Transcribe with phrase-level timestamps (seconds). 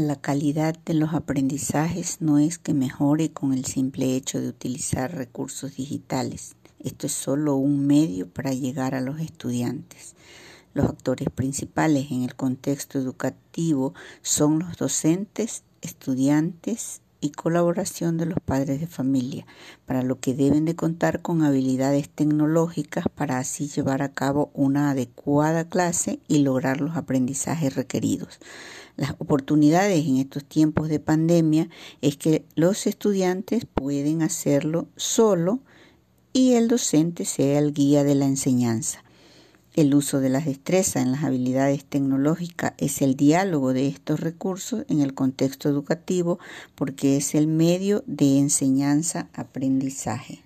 [0.00, 5.14] La calidad de los aprendizajes no es que mejore con el simple hecho de utilizar
[5.14, 6.56] recursos digitales.
[6.78, 10.14] Esto es solo un medio para llegar a los estudiantes.
[10.72, 13.92] Los actores principales en el contexto educativo
[14.22, 19.46] son los docentes, estudiantes y colaboración de los padres de familia,
[19.86, 24.90] para lo que deben de contar con habilidades tecnológicas para así llevar a cabo una
[24.90, 28.40] adecuada clase y lograr los aprendizajes requeridos.
[28.96, 31.68] Las oportunidades en estos tiempos de pandemia
[32.00, 35.60] es que los estudiantes pueden hacerlo solo
[36.32, 39.02] y el docente sea el guía de la enseñanza.
[39.76, 44.84] El uso de las destrezas en las habilidades tecnológicas es el diálogo de estos recursos
[44.88, 46.40] en el contexto educativo
[46.74, 50.40] porque es el medio de enseñanza-aprendizaje.